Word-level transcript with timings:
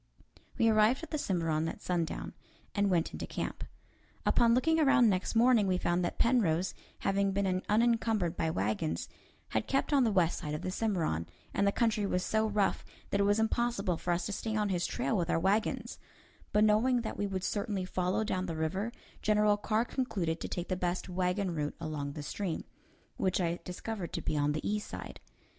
We 0.57 0.67
arrived 0.67 1.03
at 1.03 1.11
the 1.11 1.19
Cimarron 1.19 1.67
at 1.67 1.79
sundown, 1.83 2.33
and 2.73 2.89
went 2.89 3.13
into 3.13 3.27
camp. 3.27 3.63
Upon 4.25 4.55
looking 4.55 4.79
around 4.79 5.07
next 5.11 5.35
morning, 5.35 5.67
we 5.67 5.77
found 5.77 6.03
that 6.03 6.17
Penrose, 6.17 6.73
having 7.01 7.33
been 7.33 7.61
unencumbered 7.69 8.35
by 8.35 8.49
wagons, 8.49 9.07
had 9.49 9.67
kept 9.67 9.93
on 9.93 10.03
the 10.03 10.11
west 10.11 10.39
side 10.39 10.55
of 10.55 10.63
the 10.63 10.71
Cimarron, 10.71 11.27
and 11.53 11.67
the 11.67 11.71
country 11.71 12.07
was 12.07 12.25
so 12.25 12.47
rough 12.47 12.83
that 13.11 13.19
it 13.19 13.25
was 13.25 13.37
impossible 13.39 13.95
for 13.97 14.11
us 14.11 14.25
to 14.25 14.33
stay 14.33 14.55
on 14.55 14.69
his 14.69 14.87
trail 14.87 15.15
with 15.15 15.29
our 15.29 15.37
wagons; 15.39 15.99
but 16.51 16.63
knowing 16.63 17.01
that 17.01 17.15
we 17.15 17.27
would 17.27 17.43
certainly 17.43 17.85
follow 17.85 18.23
down 18.23 18.47
the 18.47 18.57
river, 18.57 18.91
General 19.21 19.55
Carr 19.55 19.85
concluded 19.85 20.41
to 20.41 20.47
take 20.47 20.69
the 20.69 20.75
best 20.75 21.09
wagon 21.09 21.53
route 21.53 21.75
along 21.79 22.13
the 22.13 22.23
stream, 22.23 22.63
which 23.17 23.39
I 23.39 23.59
discovered 23.63 24.13
to 24.13 24.21
be 24.23 24.35
on 24.35 24.53
the 24.53 24.67
east 24.67 24.87
side. 24.87 25.19